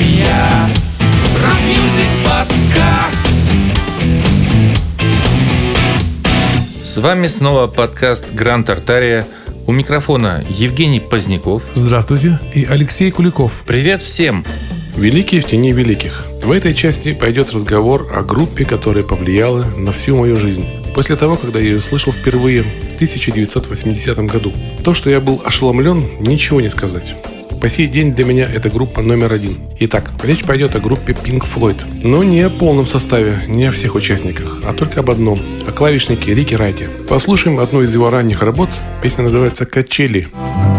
[0.00, 0.70] Артария.
[1.44, 3.26] Rock music подкаст.
[6.82, 9.26] С вами снова подкаст «Гранд Артария».
[9.66, 11.62] У микрофона Евгений Поздняков.
[11.74, 12.40] Здравствуйте.
[12.54, 13.62] И Алексей Куликов.
[13.66, 14.44] Привет всем!
[14.96, 16.24] Великие в тени великих.
[16.42, 20.66] В этой части пойдет разговор о группе, которая повлияла на всю мою жизнь.
[20.94, 24.52] После того, когда я ее услышал впервые в 1980 году.
[24.82, 27.14] То, что я был ошеломлен, ничего не сказать.
[27.60, 29.56] По сей день для меня это группа номер один.
[29.80, 31.80] Итак, речь пойдет о группе Pink Floyd.
[32.02, 35.40] Но не о полном составе, не о всех участниках, а только об одном.
[35.66, 36.88] О клавишнике Рике Райте.
[37.08, 38.70] Послушаем одну из его ранних работ.
[39.02, 40.28] Песня называется «Качели».
[40.34, 40.69] Picking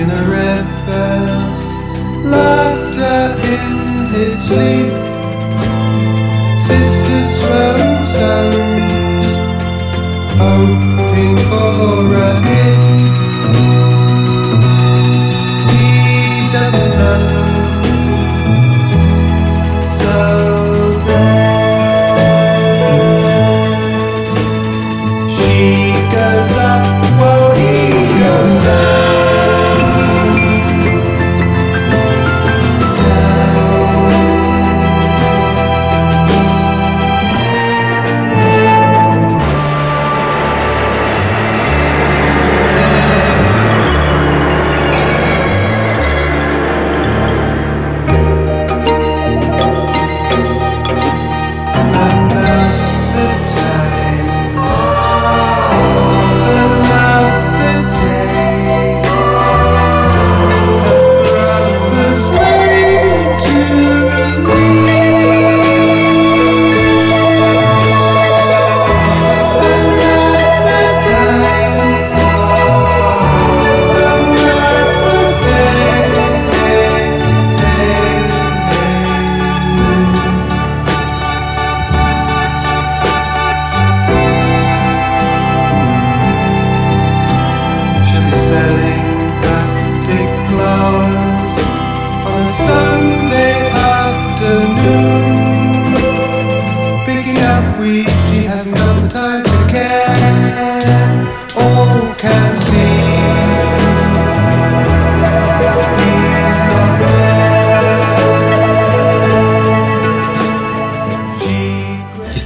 [0.00, 1.40] in a red bell,
[2.24, 4.69] laughter in his sea.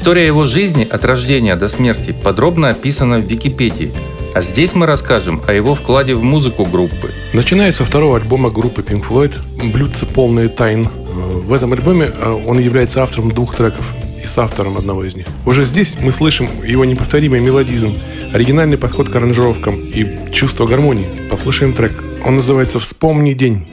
[0.05, 3.91] История его жизни от рождения до смерти подробно описана в Википедии.
[4.35, 7.15] А здесь мы расскажем о его вкладе в музыку группы.
[7.33, 9.33] Начиная со второго альбома группы Pink Floyd
[9.73, 10.91] «Блюдце полные тайн».
[11.15, 13.87] В этом альбоме э, он является автором двух треков
[14.23, 15.27] и соавтором одного из них.
[15.47, 17.97] Уже здесь мы слышим его неповторимый мелодизм,
[18.35, 21.07] оригинальный подход к аранжировкам и чувство гармонии.
[21.31, 22.05] Послушаем трек.
[22.27, 23.67] Он называется «Вспомни день».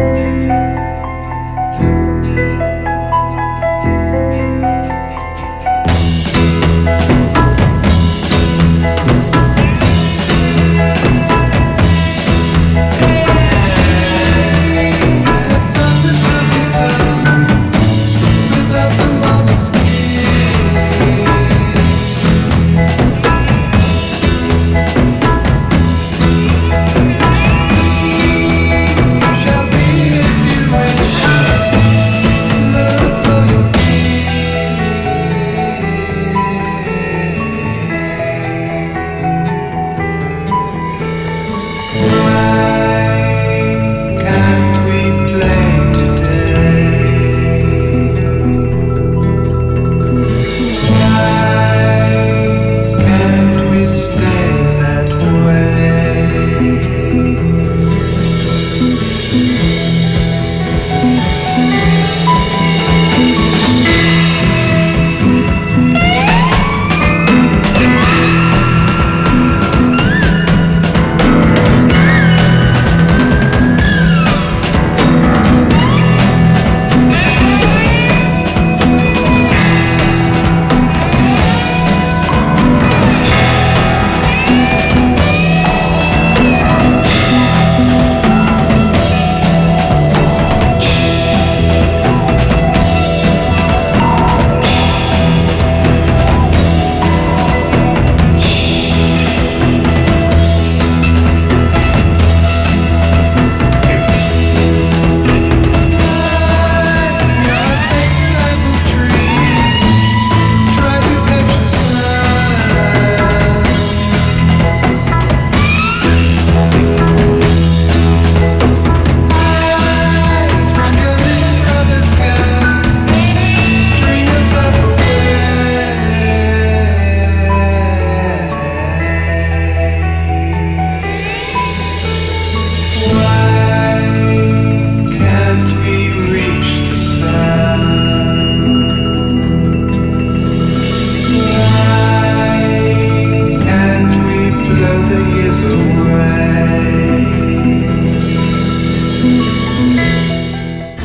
[0.00, 0.69] Música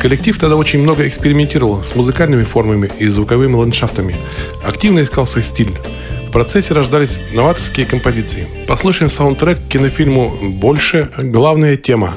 [0.06, 4.14] Коллектив тогда очень много экспериментировал с музыкальными формами и звуковыми ландшафтами.
[4.62, 5.72] Активно искал свой стиль.
[6.28, 8.46] В процессе рождались новаторские композиции.
[8.68, 11.10] Послушаем саундтрек к кинофильму «Больше.
[11.18, 12.14] Главная тема».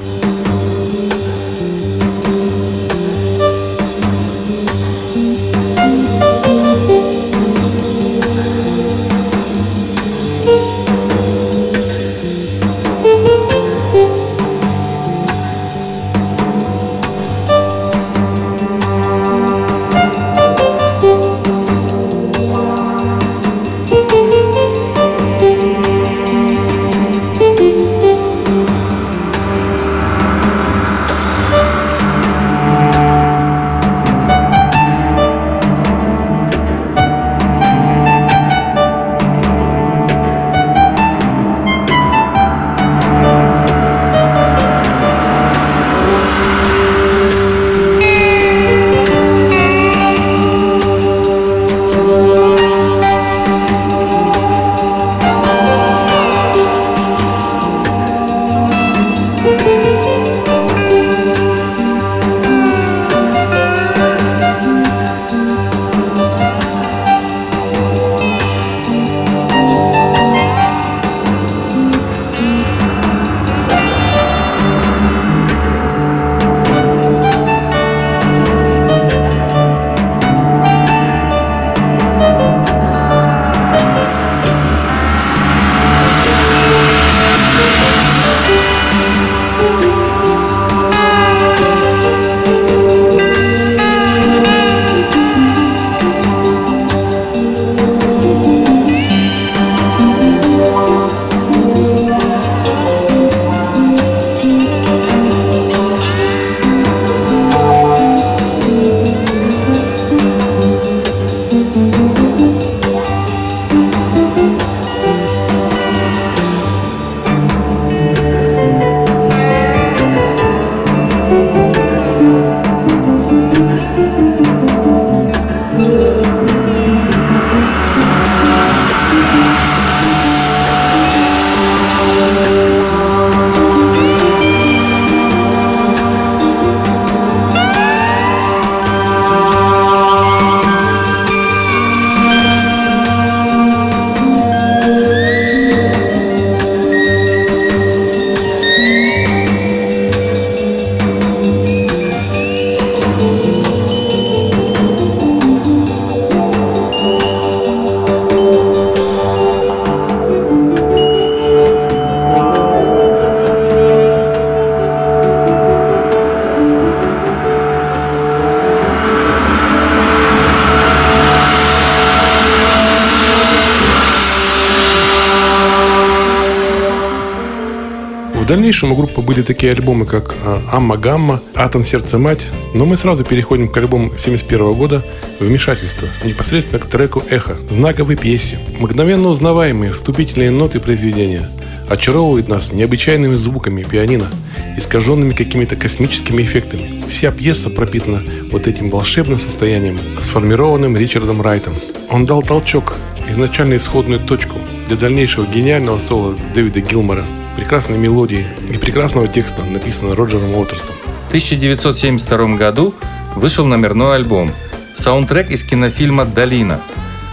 [178.70, 182.96] Дальнейшем у группы были такие альбомы, как а, «Амма Гамма», «Атом Сердце Мать», но мы
[182.96, 185.04] сразу переходим к альбому 71 года
[185.40, 188.60] «Вмешательство», непосредственно к треку «Эхо», знаковой пьесе.
[188.78, 191.50] Мгновенно узнаваемые вступительные ноты произведения
[191.88, 194.28] очаровывают нас необычайными звуками пианино,
[194.76, 197.02] искаженными какими-то космическими эффектами.
[197.10, 198.22] Вся пьеса пропитана
[198.52, 201.74] вот этим волшебным состоянием, сформированным Ричардом Райтом.
[202.08, 202.94] Он дал толчок,
[203.28, 207.24] изначально исходную точку для дальнейшего гениального соло Дэвида Гилмора,
[207.60, 210.94] прекрасной мелодии и прекрасного текста, написанного Роджером Уотерсом.
[211.26, 212.94] В 1972 году
[213.36, 214.50] вышел номерной альбом,
[214.96, 216.80] саундтрек из кинофильма «Долина»,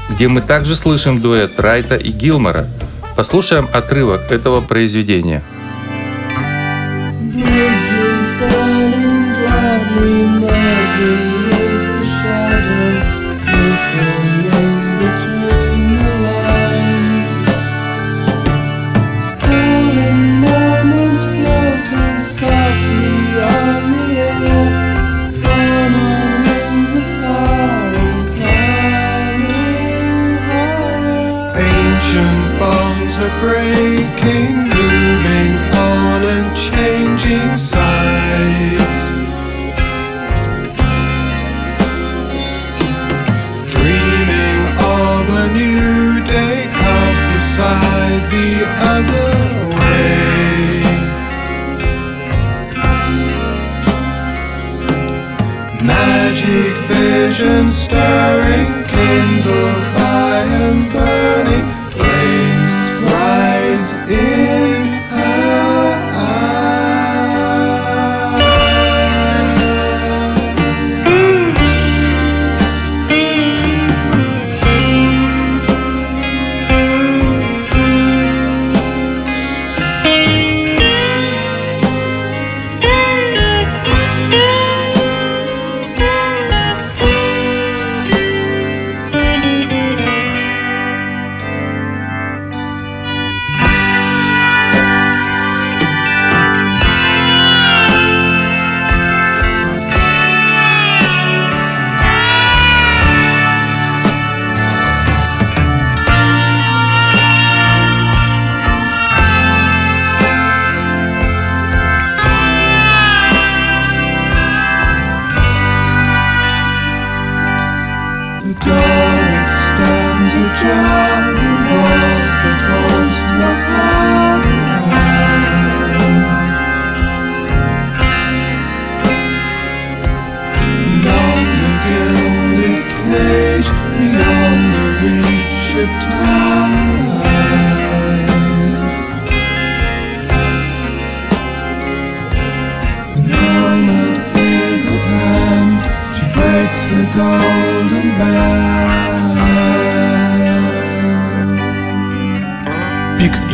[0.10, 2.68] где мы также слышим дуэт Райта и Гилмора.
[3.16, 5.42] Послушаем отрывок этого произведения.
[7.34, 11.27] Bridges burning gladly, merging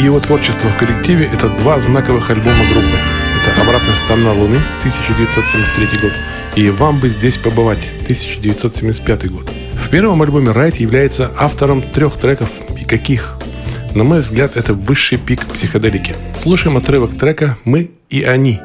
[0.03, 2.97] его творчества в коллективе– это два знаковых альбома группы.
[3.41, 6.11] Это «Обратная сторона Луны» 1973 год
[6.55, 9.49] и «Вам бы здесь побывать» 1975 год.
[9.73, 12.49] В первом альбоме Райт является автором трех треков.
[12.79, 13.37] И каких?
[13.95, 16.15] На мой взгляд, это высший пик психоделики.
[16.37, 18.59] Слушаем отрывок трека «Мы и они».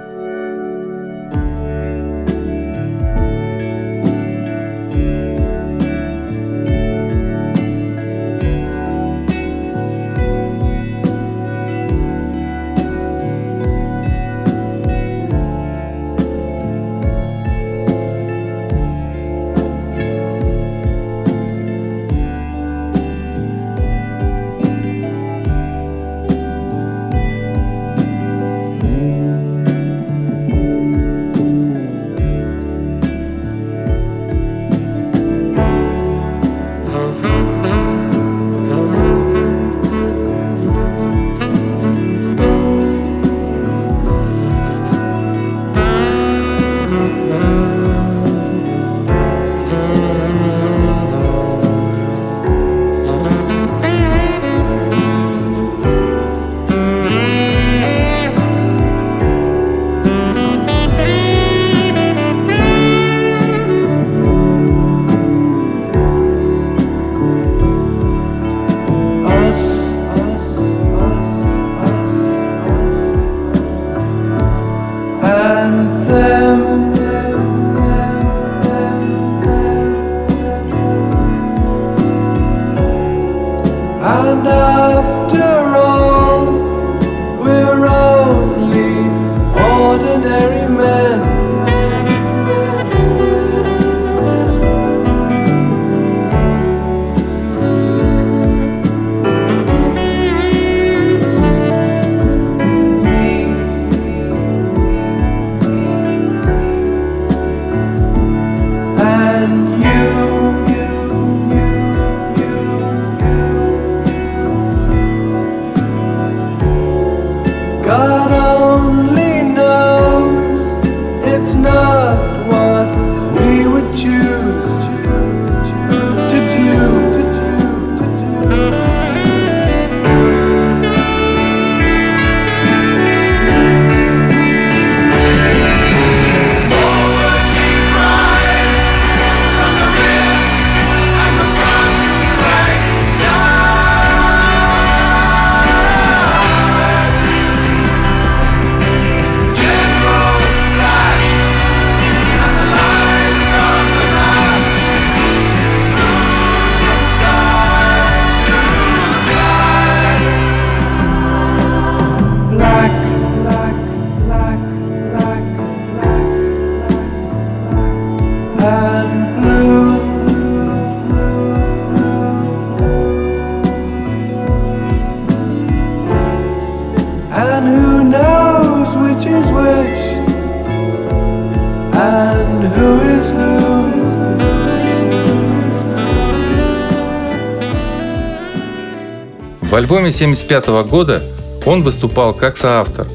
[189.68, 191.22] В альбоме 75 года
[191.66, 193.06] он выступал как соавтор,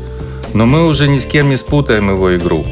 [0.53, 2.63] но мы уже ни с кем не спутаем его игру.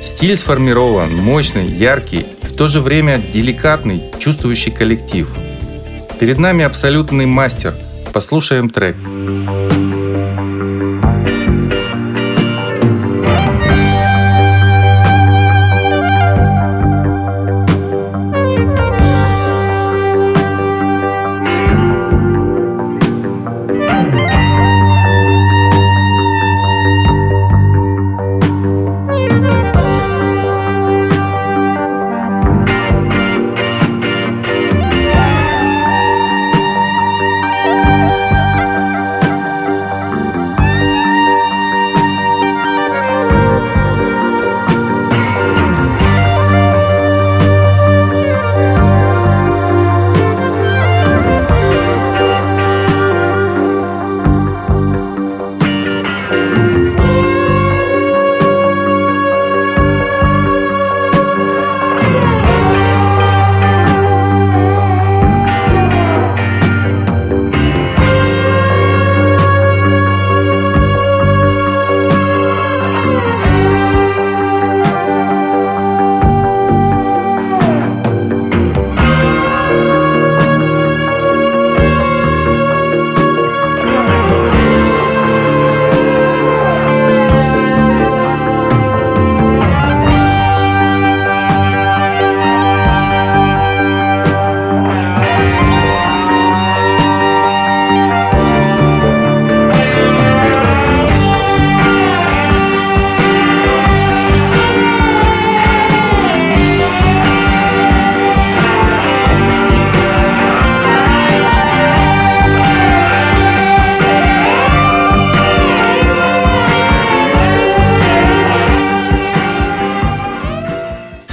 [0.00, 5.28] Стиль сформирован, мощный, яркий, и в то же время деликатный, чувствующий коллектив.
[6.20, 7.74] Перед нами абсолютный мастер.
[8.12, 8.94] Послушаем трек.
[8.94, 9.13] Black,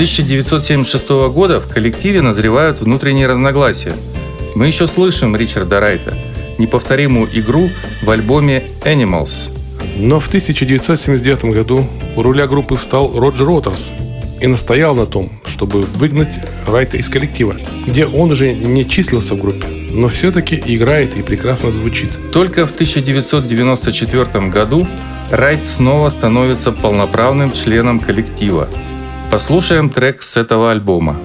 [0.01, 3.93] 1976 года в коллективе назревают внутренние разногласия.
[4.55, 6.15] Мы еще слышим Ричарда Райта,
[6.57, 7.69] неповторимую игру
[8.01, 9.51] в альбоме Animals.
[9.97, 11.85] Но в 1979 году
[12.15, 13.91] у руля группы встал Роджер Уотерс
[14.41, 16.33] и настоял на том, чтобы выгнать
[16.67, 21.71] Райта из коллектива, где он уже не числился в группе, но все-таки играет и прекрасно
[21.71, 22.09] звучит.
[22.33, 24.87] Только в 1994 году
[25.29, 28.67] Райт снова становится полноправным членом коллектива.
[29.31, 31.15] Послушаем трек с этого альбома.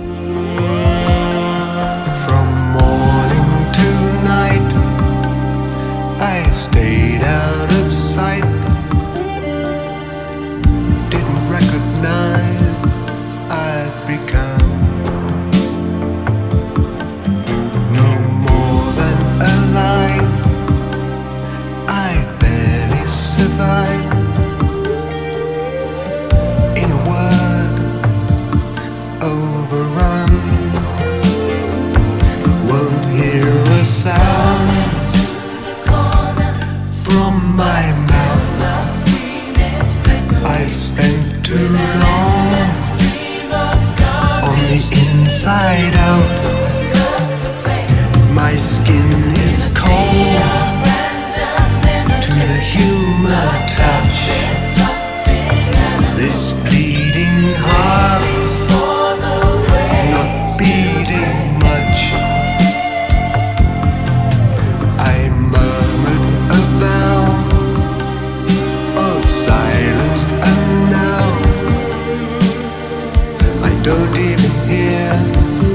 [73.86, 75.12] Don't even hear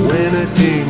[0.06, 0.81] when I think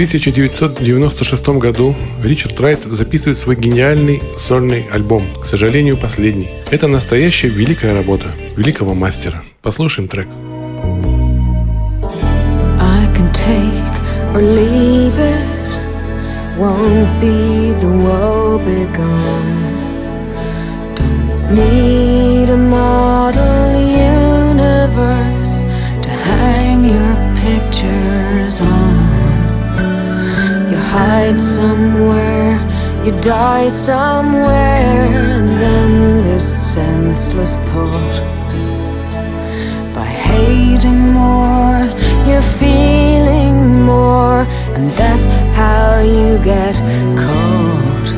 [0.00, 6.48] 1996 году Ричард Райт записывает свой гениальный сольный альбом, к сожалению, последний.
[6.70, 9.44] Это настоящая великая работа великого мастера.
[9.60, 10.28] Послушаем трек.
[14.32, 15.44] Or leave it.
[16.56, 19.76] Won't be the woe begone.
[20.94, 23.74] Don't need a model
[24.48, 25.60] universe
[26.02, 28.99] to hang your pictures on.
[30.92, 32.58] Hide somewhere,
[33.04, 38.16] you die somewhere, and then this senseless thought
[39.94, 41.86] by hating more,
[42.26, 44.40] you're feeling more,
[44.74, 46.74] and that's how you get
[47.14, 48.08] caught.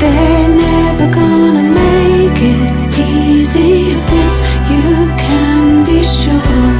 [0.00, 3.92] They're never gonna make it easy.
[3.92, 4.34] Of this
[4.72, 4.88] you
[5.24, 6.72] can be sure.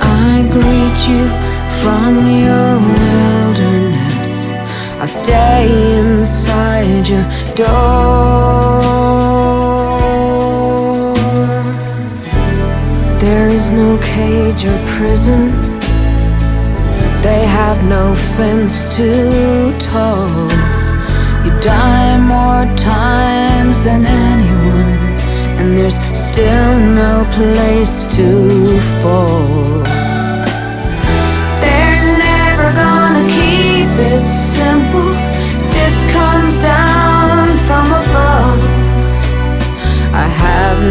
[0.00, 1.45] I greet you
[1.82, 2.12] from
[2.46, 4.46] your wilderness.
[5.00, 5.66] I stay
[5.98, 8.86] inside your door.
[13.20, 15.50] There is no cage or prison.
[17.22, 20.28] They have no fence too tall.
[21.44, 24.92] You die more times than anyone,
[25.58, 28.26] and there's still no place to
[29.00, 29.85] fall.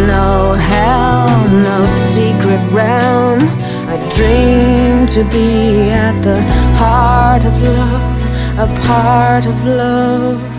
[0.08, 3.40] No hell, no secret realm.
[3.88, 6.42] I dream to be at the
[6.80, 10.55] heart of love, a part of love.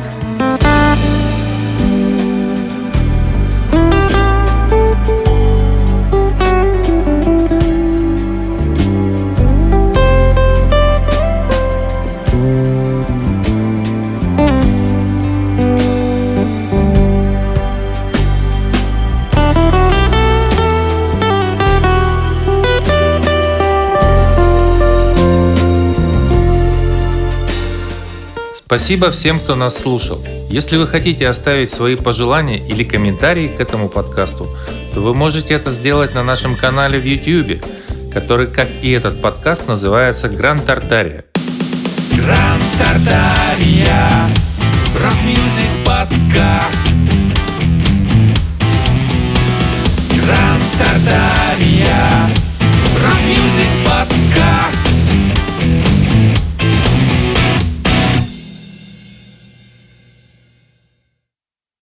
[28.76, 30.22] Спасибо всем, кто нас слушал.
[30.50, 34.46] Если вы хотите оставить свои пожелания или комментарии к этому подкасту,
[34.92, 37.64] то вы можете это сделать на нашем канале в YouTube,
[38.12, 41.24] который, как и этот подкаст, называется «Гранд Тартария».
[42.12, 44.10] Гранд Тартария
[45.02, 46.86] Rock music подкаст
[50.10, 52.28] Гранд Тартария
[53.02, 54.85] Rock music подкаст